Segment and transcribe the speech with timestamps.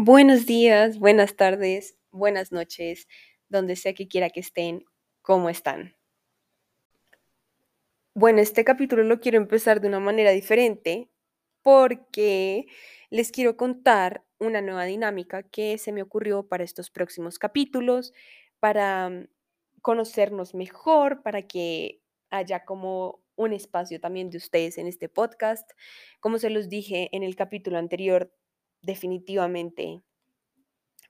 [0.00, 3.08] Buenos días, buenas tardes, buenas noches,
[3.48, 4.84] donde sea que quiera que estén,
[5.22, 5.96] ¿cómo están?
[8.14, 11.10] Bueno, este capítulo lo quiero empezar de una manera diferente
[11.62, 12.66] porque
[13.10, 18.12] les quiero contar una nueva dinámica que se me ocurrió para estos próximos capítulos,
[18.60, 19.26] para mm,
[19.82, 25.68] conocernos mejor, para que haya como un espacio también de ustedes en este podcast.
[26.20, 28.32] Como se los dije en el capítulo anterior,
[28.82, 30.02] definitivamente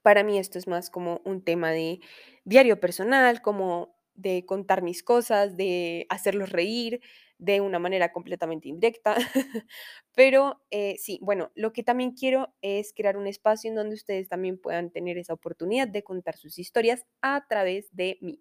[0.03, 2.01] para mí esto es más como un tema de
[2.45, 7.01] diario personal, como de contar mis cosas, de hacerlos reír
[7.39, 9.15] de una manera completamente indirecta.
[10.15, 14.29] Pero eh, sí, bueno, lo que también quiero es crear un espacio en donde ustedes
[14.29, 18.41] también puedan tener esa oportunidad de contar sus historias a través de mí.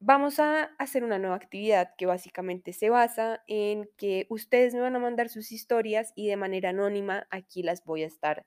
[0.00, 4.94] Vamos a hacer una nueva actividad que básicamente se basa en que ustedes me van
[4.94, 8.46] a mandar sus historias y de manera anónima aquí las voy a estar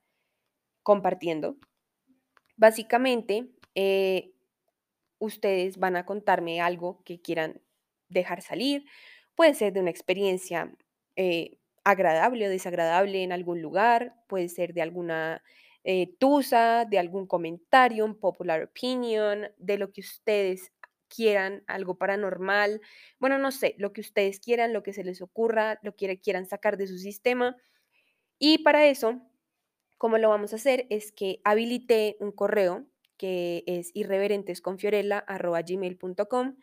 [0.81, 1.57] compartiendo.
[2.55, 4.33] Básicamente, eh,
[5.19, 7.61] ustedes van a contarme algo que quieran
[8.07, 8.85] dejar salir.
[9.35, 10.73] Puede ser de una experiencia
[11.17, 15.43] eh, agradable o desagradable en algún lugar, puede ser de alguna
[15.83, 20.71] eh, tusa, de algún comentario, un popular opinion, de lo que ustedes
[21.13, 22.81] quieran, algo paranormal,
[23.19, 26.45] bueno, no sé, lo que ustedes quieran, lo que se les ocurra, lo que quieran
[26.45, 27.57] sacar de su sistema.
[28.39, 29.21] Y para eso
[30.01, 30.87] ¿Cómo lo vamos a hacer?
[30.89, 32.87] Es que habilité un correo
[33.17, 36.55] que es irreverentesconfiorella.gmail.com.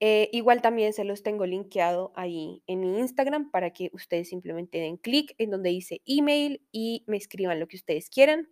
[0.00, 4.76] Eh, igual también se los tengo linkeado ahí en mi Instagram para que ustedes simplemente
[4.76, 8.50] den clic en donde dice email y me escriban lo que ustedes quieran.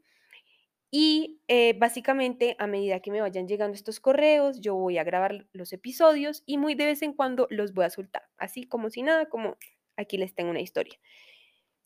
[0.95, 5.47] Y eh, básicamente a medida que me vayan llegando estos correos, yo voy a grabar
[5.53, 9.01] los episodios y muy de vez en cuando los voy a soltar, así como si
[9.03, 9.57] nada, como
[9.97, 10.99] aquí les tengo una historia.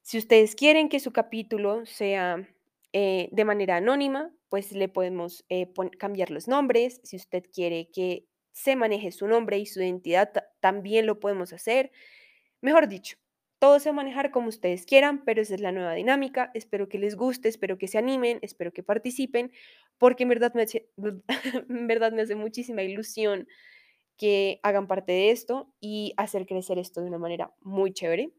[0.02, 2.48] Si ustedes quieren que su capítulo sea
[2.92, 7.00] eh, de manera anónima, pues le podemos eh, cambiar los nombres.
[7.04, 11.92] Si usted quiere que se maneje su nombre y su identidad, también lo podemos hacer.
[12.60, 13.18] Mejor dicho,
[13.58, 16.50] todo se va a manejar como ustedes quieran, pero esa es la nueva dinámica.
[16.54, 19.52] Espero que les guste, espero que se animen, espero que participen,
[19.98, 20.64] porque en verdad me
[21.68, 23.46] en verdad me hace muchísima ilusión
[24.16, 28.32] que hagan parte de esto y hacer crecer esto de una manera muy chévere.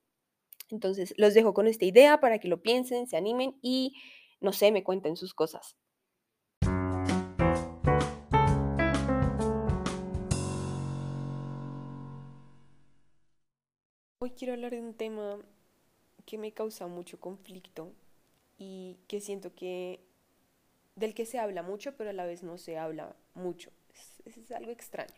[0.70, 3.94] Entonces, los dejo con esta idea para que lo piensen, se animen y,
[4.42, 5.78] no sé, me cuenten sus cosas.
[14.38, 15.40] Quiero hablar de un tema
[16.26, 17.92] que me causa mucho conflicto
[18.58, 20.00] y que siento que
[20.96, 23.72] del que se habla mucho, pero a la vez no se habla mucho.
[24.26, 25.14] Es, es algo extraño.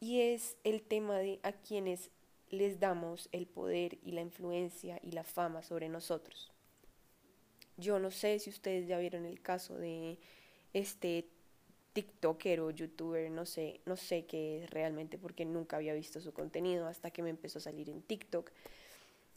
[0.00, 2.10] Y es el tema de a quienes
[2.50, 6.52] les damos el poder y la influencia y la fama sobre nosotros.
[7.76, 10.18] Yo no sé si ustedes ya vieron el caso de
[10.72, 11.26] este
[11.92, 16.32] TikToker o YouTuber, no sé, no sé qué es realmente porque nunca había visto su
[16.32, 18.50] contenido hasta que me empezó a salir en TikTok.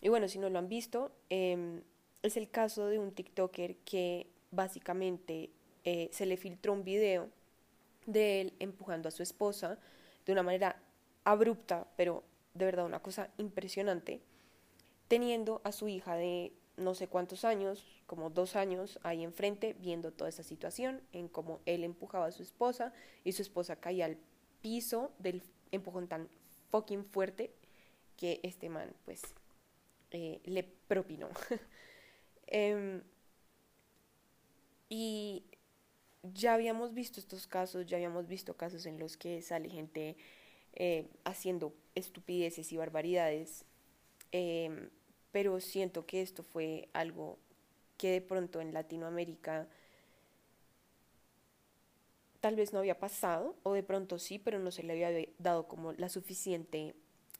[0.02, 1.82] Y bueno, si no lo han visto, em,
[2.24, 5.50] es el caso de un TikToker que básicamente
[5.84, 7.30] eh, se le filtró un video
[8.06, 9.78] de él empujando a su esposa
[10.26, 10.82] de una manera
[11.24, 12.24] abrupta, pero
[12.54, 14.22] de verdad una cosa impresionante,
[15.08, 20.12] teniendo a su hija de no sé cuántos años, como dos años, ahí enfrente, viendo
[20.12, 22.94] toda esa situación, en cómo él empujaba a su esposa
[23.24, 24.18] y su esposa caía al
[24.62, 25.41] piso del
[25.72, 26.30] empujón tan
[26.72, 27.53] fucking fuerte
[28.18, 29.22] que este man, pues,
[30.12, 31.30] eh, le propinó.
[32.47, 33.02] Em,
[34.88, 35.44] y
[36.22, 40.16] ya habíamos visto estos casos, ya habíamos visto casos en los que sale gente
[40.74, 43.66] eh, haciendo estupideces y barbaridades,
[44.31, 44.90] em,
[45.35, 47.38] pero siento que esto fue algo
[47.97, 49.68] que de pronto en Latinoamérica
[52.40, 55.68] tal vez no había pasado, o de pronto sí, pero no se le había dado
[55.68, 56.95] como la suficiente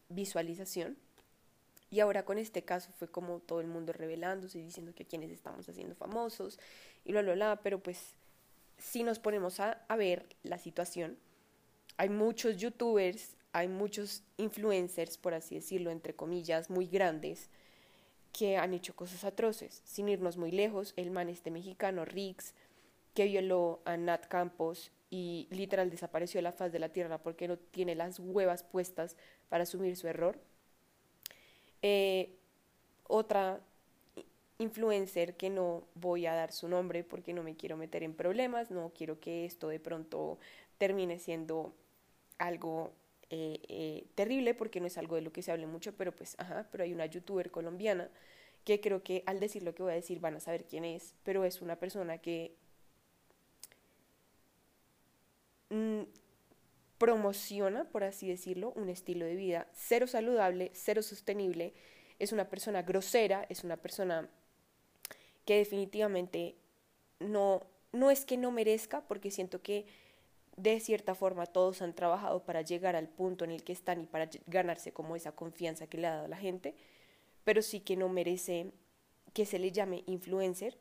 [0.10, 0.98] visualización.
[1.90, 5.08] Y ahora con este caso fue como todo el mundo revelándose y diciendo que a
[5.08, 6.60] quienes estamos haciendo famosos
[7.06, 8.16] y lo, lo, pero pues
[8.78, 11.18] si nos ponemos a ver la situación,
[11.96, 17.50] hay muchos youtubers, hay muchos influencers, por así decirlo, entre comillas, muy grandes,
[18.38, 19.82] que han hecho cosas atroces.
[19.86, 22.54] Sin irnos muy lejos, el man este mexicano, Rix,
[23.14, 27.48] que violó a Nat Campos y literal desapareció de la faz de la tierra porque
[27.48, 29.16] no tiene las huevas puestas
[29.48, 30.38] para asumir su error.
[31.82, 32.36] Eh,
[33.08, 33.62] otra
[34.58, 38.70] influencer que no voy a dar su nombre porque no me quiero meter en problemas,
[38.70, 40.40] no quiero que esto de pronto
[40.78, 41.74] termine siendo
[42.38, 42.92] algo
[43.30, 46.36] eh, eh, terrible porque no es algo de lo que se hable mucho, pero pues,
[46.38, 48.10] ajá, pero hay una youtuber colombiana
[48.64, 51.16] que creo que al decir lo que voy a decir van a saber quién es,
[51.24, 52.56] pero es una persona que
[55.70, 56.02] mm,
[56.98, 61.74] promociona, por así decirlo, un estilo de vida cero saludable, cero sostenible,
[62.20, 64.30] es una persona grosera, es una persona
[65.46, 66.56] que definitivamente
[67.20, 67.62] no,
[67.92, 69.86] no es que no merezca, porque siento que
[70.58, 74.06] de cierta forma todos han trabajado para llegar al punto en el que están y
[74.06, 76.76] para ganarse como esa confianza que le ha dado la gente,
[77.44, 78.72] pero sí que no merece
[79.34, 80.78] que se le llame influencer,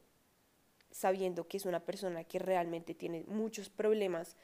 [0.90, 4.36] sabiendo que es una persona que realmente tiene muchos problemas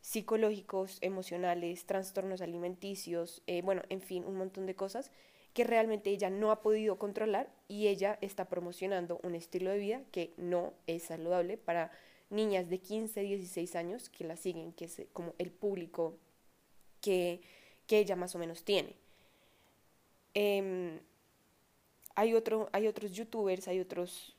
[0.00, 5.10] psicológicos, emocionales, trastornos alimenticios, eh, bueno, en fin, un montón de cosas
[5.52, 10.02] que realmente ella no ha podido controlar y ella está promocionando un estilo de vida
[10.12, 11.90] que no es saludable para
[12.30, 16.16] niñas de 15, 16 años que la siguen, que es como el público
[17.00, 17.40] que,
[17.86, 18.94] que ella más o menos tiene.
[20.34, 21.00] Em,
[22.14, 24.36] hay, otro, hay otros youtubers, hay otros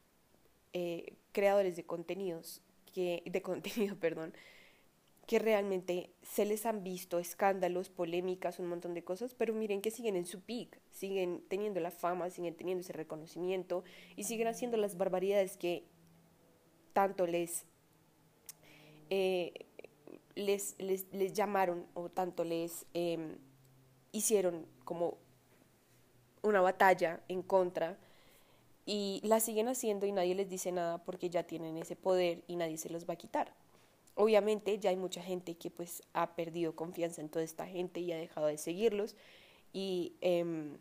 [0.74, 2.62] eh, creadores de contenidos,
[2.94, 4.34] que, de contenido, perdón,
[5.28, 9.92] que realmente se les han visto escándalos, polémicas, un montón de cosas, pero miren que
[9.92, 13.84] siguen en su peak, siguen teniendo la fama, siguen teniendo ese reconocimiento
[14.16, 15.86] y siguen haciendo las barbaridades que
[16.94, 17.66] tanto les
[19.12, 19.52] eh,
[20.36, 20.78] les,
[21.34, 23.36] llamaron o tanto les em,
[24.14, 25.18] hicieron como
[26.42, 27.98] una batalla en contra
[28.86, 32.56] y la siguen haciendo y nadie les dice nada porque ya tienen ese poder y
[32.56, 33.54] nadie se los va a quitar.
[34.16, 38.14] Obviamente ya hay mucha gente que pues ha perdido confianza en toda esta gente y
[38.14, 39.18] ha dejado de seguirlos
[39.74, 40.78] y em,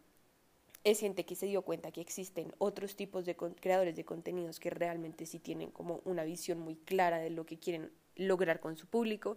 [0.85, 4.71] es gente que se dio cuenta que existen otros tipos de creadores de contenidos que
[4.71, 8.87] realmente sí tienen como una visión muy clara de lo que quieren lograr con su
[8.87, 9.37] público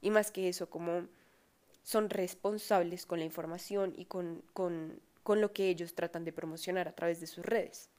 [0.00, 1.06] y más que eso, como
[1.82, 6.88] son responsables con la información y con, con, con lo que ellos tratan de promocionar
[6.88, 7.90] a través de sus redes.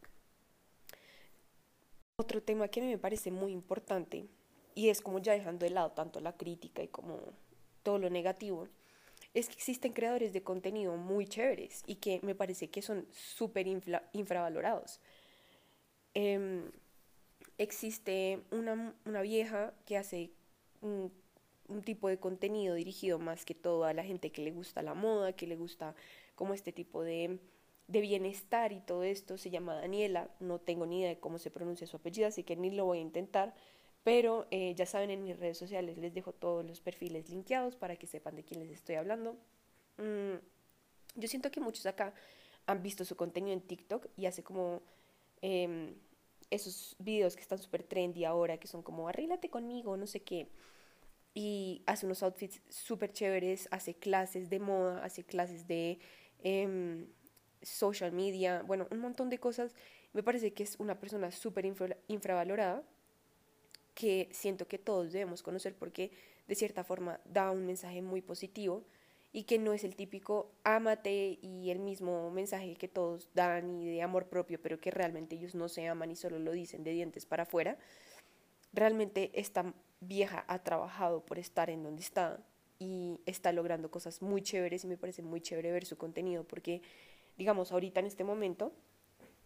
[2.17, 4.27] Otro tema que a mí me parece muy importante
[4.73, 7.19] y es como ya dejando de lado tanto la crítica y como
[7.83, 8.67] todo lo negativo,
[9.33, 13.67] es que existen creadores de contenido muy chéveres y que me parece que son súper
[13.67, 14.99] infravalorados.
[16.13, 16.71] Eh,
[17.57, 20.31] existe una, una vieja que hace
[20.81, 21.12] un,
[21.68, 24.94] un, tipo de contenido dirigido más que todo a la gente que le gusta la
[24.94, 25.96] moda, que le gusta
[26.36, 27.40] como este tipo de,
[27.88, 29.38] de bienestar y todo esto.
[29.38, 32.56] Se llama Daniela, no tengo ni idea de cómo se pronuncia su apellido, así que
[32.56, 33.54] ni lo voy a intentar.
[34.04, 37.96] Pero eh, ya saben, en mis redes sociales les dejo todos los perfiles linkeados para
[37.96, 39.36] que sepan de quién les estoy hablando.
[39.98, 40.36] Mm,
[41.16, 42.13] yo siento que muchos acá
[42.68, 44.81] han visto su contenido en TikTok y hace como
[45.42, 45.96] eh,
[46.50, 50.50] esos videos que están súper trendy ahora, que son como arréglate conmigo, no sé qué.
[51.33, 56.00] Y hace unos outfits súper chéveres, hace clases de moda, hace clases de
[56.44, 57.07] em,
[57.62, 59.75] social media, bueno, un montón de cosas.
[60.13, 61.65] Me parece que es una persona súper
[62.07, 62.83] infravalorada,
[63.94, 66.12] que siento que todos debemos conocer porque
[66.47, 68.86] de cierta forma da un mensaje muy positivo
[69.35, 73.85] y que no es el típico ámate y el mismo mensaje que todos dan y
[73.85, 76.91] de amor propio, pero que realmente ellos no se aman y solo lo dicen de
[76.91, 77.77] dientes para afuera.
[78.71, 82.39] Realmente esta vieja ha trabajado por estar en donde está
[82.79, 86.81] y está logrando cosas muy chéveres y me parece muy chévere ver su contenido porque,
[87.37, 88.71] digamos, ahorita en este momento,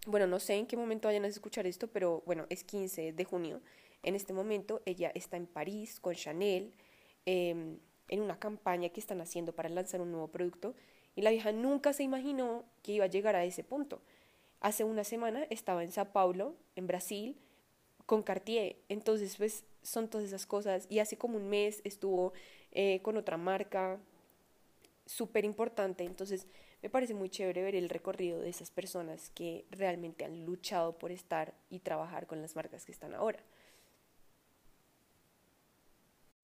[0.06, 3.26] bueno, no sé en qué momento vayan a escuchar esto, pero bueno, es 15 de
[3.26, 3.60] junio.
[4.04, 6.76] En este momento ella está en París con Chanel.
[7.26, 7.80] Eh,
[8.10, 10.76] en una campaña que están haciendo para lanzar un nuevo producto
[11.16, 14.02] y la vieja nunca se imaginó que iba a llegar a ese punto.
[14.62, 17.38] Hace una semana estaba en Sao Paulo, en Brasil,
[18.06, 18.78] con Cartier.
[18.90, 20.86] Entonces, pues son todas esas cosas.
[20.90, 22.34] Y hace como un mes estuvo
[22.72, 24.00] eh, con otra marca
[25.06, 26.04] súper importante.
[26.04, 26.48] Entonces,
[26.82, 31.12] me parece muy chévere ver el recorrido de esas personas que realmente han luchado por
[31.12, 33.40] estar y trabajar con las marcas que están ahora.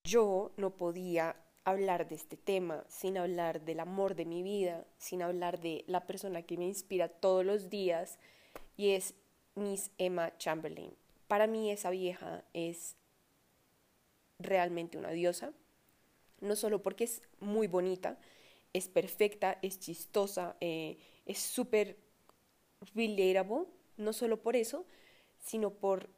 [0.03, 5.21] Yo no podía hablar de este tema, sin hablar del amor de mi vida, sin
[5.21, 8.19] hablar de la persona que me inspira todos los días,
[8.77, 9.15] y es
[9.55, 10.93] Miss Emma Chamberlain.
[11.27, 12.95] Para mí esa vieja es
[14.37, 15.53] realmente una diosa,
[16.39, 18.19] no solo porque es muy bonita,
[18.73, 21.97] es perfecta, es chistosa, eh, es súper
[22.93, 23.65] relatable,
[23.97, 24.85] no solo por eso,
[25.39, 26.09] sino por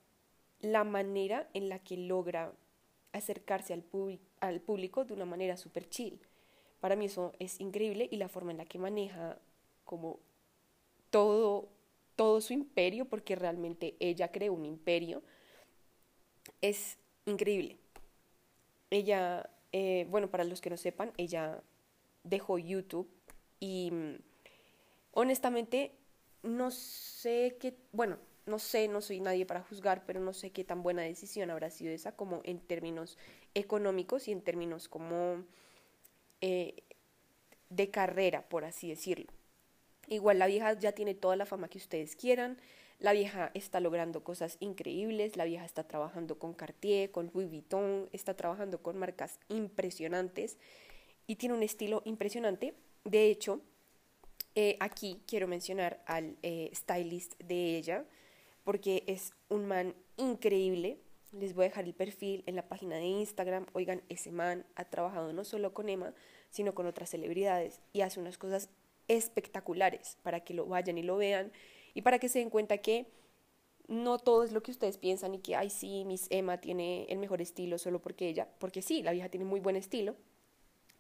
[0.60, 2.54] la manera en la que logra
[3.14, 3.84] acercarse al,
[4.40, 6.20] al público de una manera súper chill.
[6.80, 9.40] Para mí eso es increíble y la forma en la que maneja
[9.84, 10.20] como
[11.10, 11.70] todo,
[12.16, 15.24] todo su imperio, porque realmente ella creó un imperio,
[16.62, 17.78] es increíble.
[18.90, 21.62] Ella, eh, bueno, para los que no sepan, ella
[22.24, 23.10] dejó YouTube
[23.60, 23.92] y
[25.12, 25.94] honestamente
[26.44, 30.64] no sé qué, bueno, no sé, no soy nadie para juzgar, pero no sé qué
[30.64, 33.18] tan buena decisión habrá sido esa como en términos
[33.58, 35.44] económicos y en términos como
[36.42, 36.76] eh,
[37.70, 39.28] de carrera, por así decirlo.
[40.08, 42.58] Igual la vieja ya tiene toda la fama que ustedes quieran,
[43.00, 48.10] la vieja está logrando cosas increíbles, la vieja está trabajando con Cartier, con Louis Vuitton,
[48.12, 50.58] está trabajando con marcas impresionantes
[51.28, 52.74] y tiene un estilo impresionante.
[53.04, 53.62] De hecho,
[54.56, 58.06] eh, aquí quiero mencionar al eh, stylist de ella,
[58.64, 60.98] porque es un man increíble.
[61.32, 63.66] Les voy a dejar el perfil en la página de Instagram.
[63.74, 66.14] Oigan, ese man ha trabajado no solo con Emma,
[66.50, 68.70] sino con otras celebridades y hace unas cosas
[69.08, 71.52] espectaculares para que lo vayan y lo vean
[71.94, 73.08] y para que se den cuenta que
[73.88, 77.20] no todo es lo que ustedes piensan y que, ay, sí, Miss Emma tiene el
[77.20, 80.16] mejor estilo solo porque ella, porque sí, la vieja tiene muy buen estilo,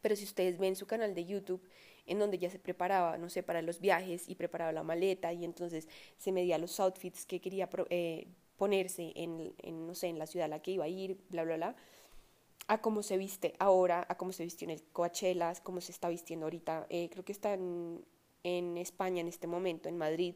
[0.01, 1.62] pero si ustedes ven su canal de YouTube
[2.05, 5.43] en donde ya se preparaba, no sé, para los viajes y preparaba la maleta y
[5.43, 8.27] entonces se medía los outfits que quería eh,
[8.58, 9.54] ponerse en,
[9.88, 11.76] no sé, en la ciudad a la que iba a ir, bla, bla, bla,
[12.68, 16.10] a cómo se viste ahora, a cómo se vistió en el Coachella, cómo se está
[16.10, 18.04] vistiendo ahorita, eh, creo que está en,
[18.44, 20.36] en España en este momento, en Madrid.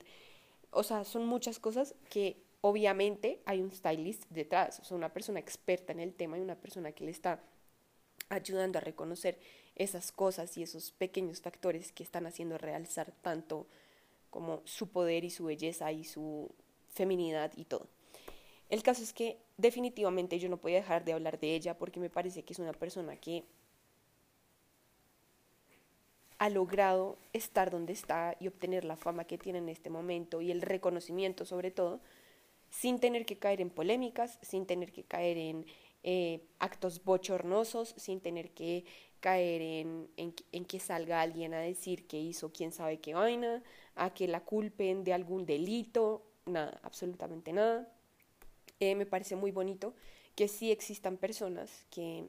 [0.72, 5.40] O sea, son muchas cosas que obviamente hay un stylist detrás, o sea, una persona
[5.40, 7.42] experta en el tema y una persona que le está
[8.30, 9.40] ayudando a reconocer
[9.76, 13.68] esas cosas y esos pequeños factores que están haciendo realzar tanto
[14.30, 16.50] como su poder y su belleza y su
[16.90, 17.88] feminidad y todo.
[18.72, 22.10] El caso es que definitivamente yo no podía dejar de hablar de ella porque me
[22.10, 23.44] parece que es una persona que
[26.38, 30.52] ha logrado estar donde está y obtener la fama que tiene en este momento y
[30.52, 32.00] el reconocimiento sobre todo,
[32.70, 35.66] sin tener que caer en polémicas, sin tener que caer en
[36.04, 38.86] eh, actos bochornosos, sin tener que
[39.20, 43.62] caer en, en, que salga alguien a decir que hizo quién sabe qué vaina,
[43.96, 47.92] a que la culpen de algún delito, nada, absolutamente nada.
[48.82, 49.94] Eh, me parece muy bonito
[50.36, 52.26] que sí existan personas que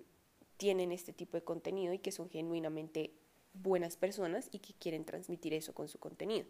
[0.58, 3.10] tienen este tipo de contenido y que son genuinamente
[3.54, 6.46] buenas personas y que quieren transmitir eso con su contenido.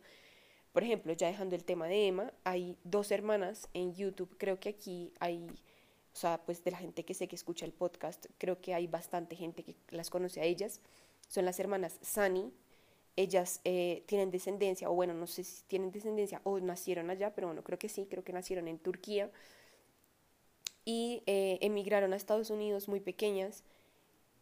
[0.72, 4.70] Por ejemplo, ya dejando el tema de Emma, hay dos hermanas en YouTube, creo que
[4.70, 5.48] aquí hay
[6.12, 8.86] o sea, pues de la gente que sé que escucha el podcast, creo que hay
[8.86, 10.80] bastante gente que las conoce a ellas,
[11.28, 12.52] son las hermanas Sani,
[13.16, 17.46] ellas eh, tienen descendencia, o bueno, no sé si tienen descendencia o nacieron allá, pero
[17.46, 19.30] bueno, creo que sí, creo que nacieron en Turquía,
[20.84, 23.64] y eh, emigraron a Estados Unidos muy pequeñas,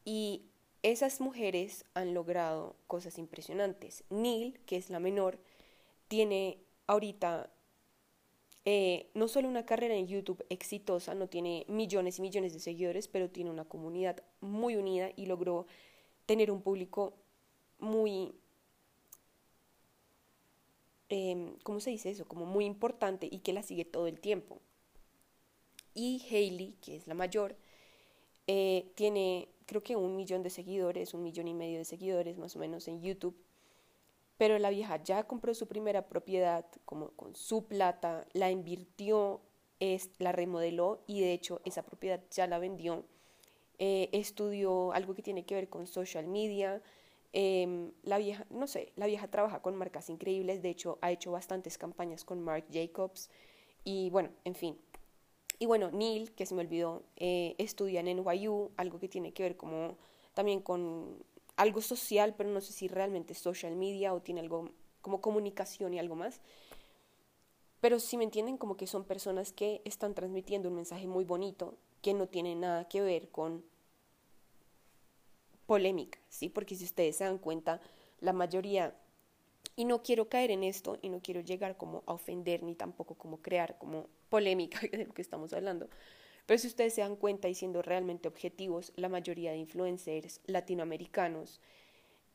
[0.04, 0.42] y
[0.82, 4.04] esas mujeres han logrado cosas impresionantes.
[4.10, 5.38] Neil, que es la menor,
[6.08, 7.50] tiene ahorita
[8.64, 13.08] eh, no solo una carrera en YouTube exitosa, no tiene millones y millones de seguidores,
[13.08, 15.66] pero tiene una comunidad muy unida y logró
[16.26, 17.14] tener un público
[17.78, 18.32] muy,
[21.08, 22.26] eh, ¿cómo se dice eso?
[22.26, 24.60] Como muy importante y que la sigue todo el tiempo.
[26.00, 27.56] Y Hailey, que es la mayor,
[28.46, 32.56] eh, tiene creo que un millón de seguidores, un millón y medio de seguidores más
[32.56, 33.36] o menos en YouTube
[34.40, 39.42] pero la vieja ya compró su primera propiedad como con su plata, la invirtió,
[39.80, 43.04] es, la remodeló y de hecho esa propiedad ya la vendió.
[43.78, 46.80] Eh, estudió algo que tiene que ver con social media.
[47.34, 51.32] Em, la vieja, no sé, la vieja trabaja con marcas increíbles, de hecho ha hecho
[51.32, 53.28] bastantes campañas con Marc Jacobs
[53.84, 54.78] y bueno, en fin.
[55.60, 59.42] Y bueno, Neil, que se me olvidó, eh, estudia en NYU, algo que tiene que
[59.42, 59.98] ver como
[60.32, 61.22] también con
[61.56, 64.70] algo social, pero no sé si realmente es social media o tiene algo
[65.02, 66.40] como comunicación y algo más.
[67.82, 71.76] Pero si me entienden, como que son personas que están transmitiendo un mensaje muy bonito
[72.00, 73.62] que no tiene nada que ver con
[75.66, 76.48] polémica, ¿sí?
[76.48, 77.82] Porque si ustedes se dan cuenta,
[78.20, 78.96] la mayoría,
[79.76, 83.14] y no quiero caer en esto, y no quiero llegar como a ofender, ni tampoco
[83.14, 85.88] como crear como polémica de lo que estamos hablando,
[86.46, 91.60] pero si ustedes se dan cuenta y siendo realmente objetivos, la mayoría de influencers latinoamericanos,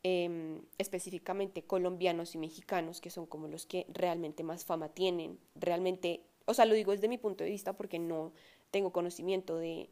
[0.03, 6.21] em, específicamente colombianos y mexicanos, que son como los que realmente más fama tienen, realmente,
[6.45, 8.31] o sea, lo digo desde mi punto de vista porque no
[8.71, 9.89] tengo conocimiento de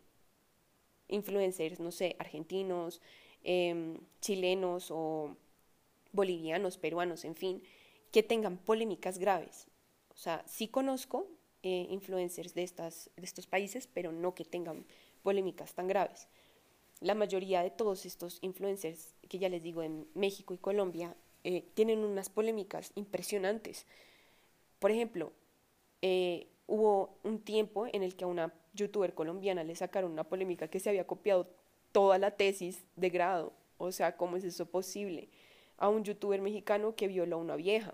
[1.08, 3.02] influencers, no sé, argentinos,
[3.44, 5.36] em, chilenos o
[6.14, 7.62] bolivianos, peruanos, en fin,
[8.12, 9.68] que tengan polémicas graves.
[10.14, 11.28] O sea, sí conozco,
[11.64, 14.86] eh, influencers de, estas, de estos países, pero no que tengan
[15.24, 16.28] polémicas tan graves.
[17.02, 21.66] La mayoría de todos estos influencers, que ya les digo en México y Colombia, eh,
[21.74, 23.86] tienen unas polémicas impresionantes.
[24.80, 25.34] Por ejemplo,
[26.02, 30.68] eh, hubo un tiempo en el que a una youtuber colombiana le sacaron una polémica
[30.68, 31.50] que se había copiado
[31.92, 33.54] toda la tesis de grado.
[33.78, 35.30] O sea, ¿cómo es eso posible?
[35.78, 37.94] A un youtuber mexicano que violó a una vieja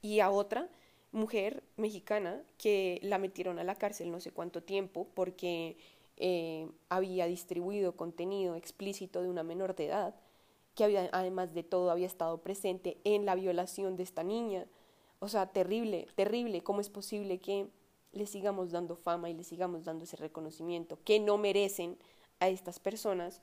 [0.00, 0.68] y a otra
[1.12, 5.76] mujer mexicana que la metieron a la cárcel no sé cuánto tiempo porque
[6.16, 10.14] eh, había distribuido contenido explícito de una menor de edad,
[10.74, 14.66] que había, además de todo había estado presente en la violación de esta niña.
[15.20, 16.62] O sea, terrible, terrible.
[16.62, 17.68] ¿Cómo es posible que
[18.12, 21.98] le sigamos dando fama y le sigamos dando ese reconocimiento que no merecen
[22.40, 23.40] a estas personas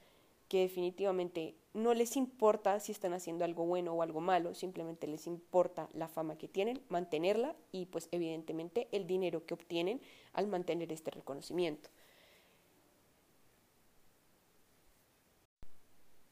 [0.47, 5.27] que definitivamente no les importa si están haciendo algo bueno o algo malo, simplemente les
[5.27, 10.01] importa la fama que tienen, mantenerla y pues evidentemente el dinero que obtienen
[10.33, 11.89] al mantener este reconocimiento.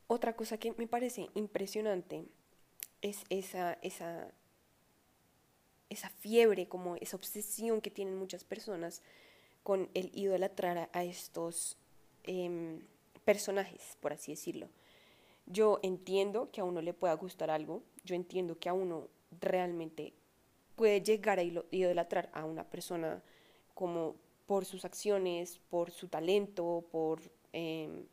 [0.08, 2.26] Otra cosa que me parece impresionante
[3.02, 4.32] es esa, esa,
[5.90, 9.02] esa fiebre, como esa obsesión que tienen muchas personas
[9.64, 11.78] con el idolatrar a estos
[12.24, 12.82] em,
[13.26, 14.70] personajes, por así decirlo.
[15.46, 19.10] Yo entiendo que a uno le pueda gustar algo, yo entiendo que a uno
[19.42, 20.14] realmente
[20.76, 23.22] puede llegar a idolatrar a una persona
[23.74, 24.16] como
[24.46, 28.06] por sus acciones, por su talento, por, em,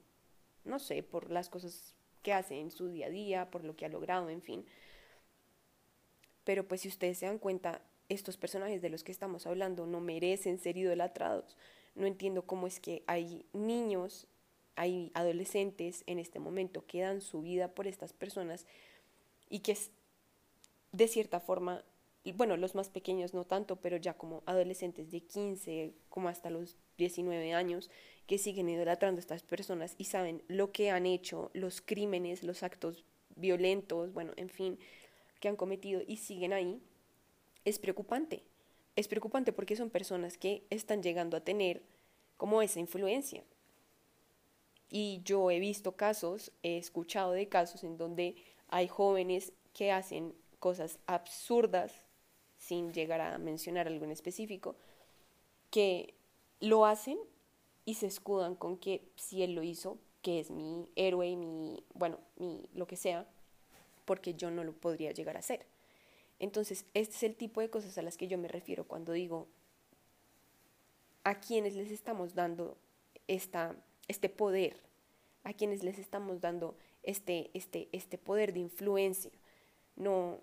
[0.64, 3.86] no sé, por las cosas que hace en su día a día, por lo que
[3.86, 4.64] ha logrado, en fin.
[6.44, 10.00] Pero pues si ustedes se dan cuenta, estos personajes de los que estamos hablando no
[10.00, 11.56] merecen ser idolatrados.
[11.94, 14.26] No entiendo cómo es que hay niños
[14.80, 18.64] hay adolescentes en este momento que dan su vida por estas personas
[19.50, 19.90] y que es
[20.92, 21.84] de cierta forma,
[22.34, 26.78] bueno, los más pequeños no tanto, pero ya como adolescentes de 15, como hasta los
[26.96, 27.90] 19 años,
[28.26, 32.62] que siguen idolatrando a estas personas y saben lo que han hecho, los crímenes, los
[32.62, 33.04] actos
[33.37, 34.78] violentos, bueno, en fin,
[35.40, 36.80] que han cometido y siguen ahí,
[37.66, 38.44] es preocupante.
[38.96, 41.82] Es preocupante porque son personas que están llegando a tener
[42.38, 43.44] como esa influencia.
[44.90, 48.35] Y yo he visto casos, he escuchado de casos en donde
[48.68, 51.92] hay jóvenes que hacen cosas absurdas,
[52.59, 54.76] sin llegar a mencionar algo en específico,
[55.70, 56.14] que
[56.59, 57.18] lo hacen
[57.85, 62.19] y se escudan con que si él lo hizo, que es mi héroe, mi, bueno,
[62.36, 63.26] mi lo que sea,
[64.04, 65.64] porque yo no lo podría llegar a hacer.
[66.41, 69.47] Entonces, este es el tipo de cosas a las que yo me refiero cuando digo
[71.23, 72.76] a quienes les estamos dando
[73.28, 73.76] esta
[74.10, 74.80] este poder,
[75.44, 79.30] a quienes les estamos dando este, este, este poder de influencia.
[79.96, 80.40] No,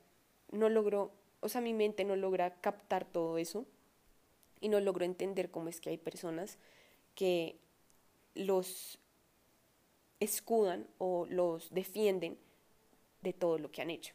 [0.52, 3.66] no logro, o sea, mi mente no logra captar todo eso
[4.60, 6.58] y no logro entender cómo es que hay personas
[7.16, 7.58] que
[8.36, 9.00] los
[10.20, 12.38] escudan o los defienden
[13.22, 14.14] de todo lo que han hecho.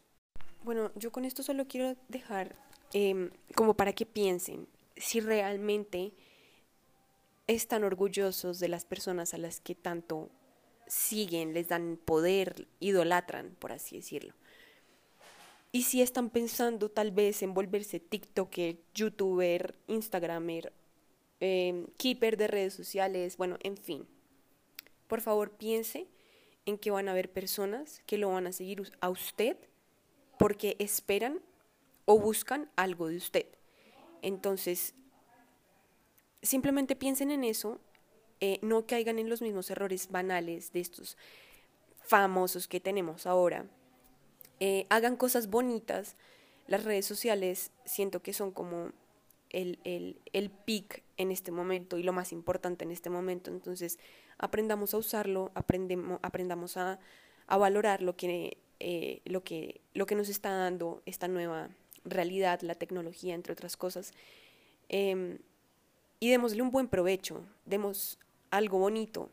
[0.64, 2.54] Bueno, yo con esto solo quiero dejar
[2.92, 6.12] em, como para que piensen si realmente
[7.46, 10.30] están orgullosos de las personas a las que tanto
[10.86, 14.34] siguen, les dan poder, idolatran, por así decirlo.
[15.72, 20.72] Y si están pensando tal vez en volverse TikToker, YouTuber, Instagramer,
[21.40, 24.06] em, keeper de redes sociales, bueno, en fin.
[25.06, 26.06] Por favor, piense
[26.66, 29.56] en que van a haber personas que lo van a seguir a usted
[30.38, 31.40] porque esperan
[32.04, 33.46] o buscan algo de usted.
[34.20, 34.94] Entonces,
[36.42, 37.80] simplemente piensen en eso,
[38.44, 41.16] eh, no caigan en los mismos errores banales de estos
[42.02, 43.66] famosos que tenemos ahora.
[44.58, 46.16] Eh, hagan cosas bonitas.
[46.66, 48.90] Las redes sociales siento que son como
[49.50, 53.52] el, el, el pic en este momento y lo más importante en este momento.
[53.52, 54.00] Entonces,
[54.38, 56.98] aprendamos a usarlo, aprendamos a,
[57.46, 61.70] a valorar lo que, eh, lo, que, lo que nos está dando esta nueva
[62.04, 64.12] realidad, la tecnología, entre otras cosas.
[64.88, 65.38] Em,
[66.18, 68.18] y démosle un buen provecho, demos
[68.52, 69.30] algo bonito.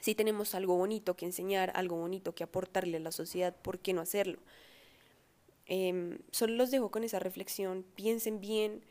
[0.00, 3.92] Si tenemos algo bonito que enseñar, algo bonito que aportarle a la sociedad, ¿por qué
[3.92, 4.38] no hacerlo?
[5.66, 8.84] Em, solo los dejo con esa reflexión, piensen bien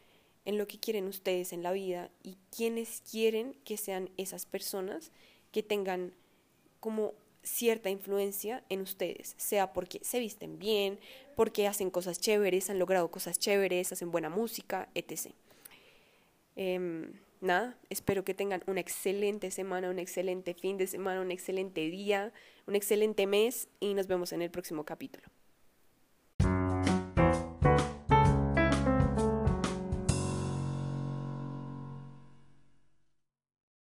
[0.45, 5.11] en lo que quieren ustedes en la vida y quiénes quieren que sean esas personas
[5.51, 6.13] que tengan
[6.79, 10.99] como cierta influencia en ustedes, sea porque se visten bien,
[11.35, 15.33] porque hacen cosas chéveres, han logrado cosas chéveres, hacen buena música, etc.
[17.41, 22.31] nada, espero que tengan una excelente semana, un excelente fin de semana, un excelente día,
[22.67, 25.27] un excelente mes y nos vemos en el próximo capítulo.